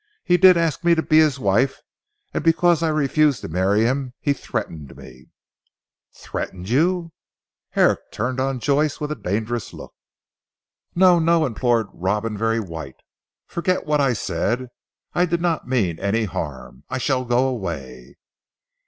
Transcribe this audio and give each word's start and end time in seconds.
"He 0.23 0.35
did 0.35 0.57
ask 0.57 0.83
me 0.83 0.95
to 0.95 1.03
be 1.03 1.19
his 1.19 1.37
wife 1.37 1.79
and 2.33 2.43
because 2.43 2.81
I 2.81 2.87
refused 2.87 3.41
to 3.41 3.47
marry 3.47 3.83
him, 3.83 4.13
he 4.19 4.33
threatened 4.33 4.97
me." 4.97 5.27
"Threatened 6.11 6.69
you," 6.69 7.11
Herrick 7.69 8.09
turned 8.11 8.39
on 8.39 8.59
Joyce 8.59 8.99
with 8.99 9.11
a 9.11 9.15
dangerous 9.15 9.73
look. 9.73 9.93
"No! 10.95 11.19
No!" 11.19 11.45
implored 11.45 11.85
Robin 11.93 12.35
very 12.35 12.59
white, 12.59 12.95
"forget 13.45 13.85
what 13.85 14.01
I 14.01 14.13
said. 14.13 14.69
I 15.13 15.27
did 15.27 15.39
not 15.39 15.67
mean 15.67 15.99
any 15.99 16.23
harm. 16.25 16.83
I 16.89 16.97
shall 16.97 17.23
go 17.23 17.47
away." 17.47 18.15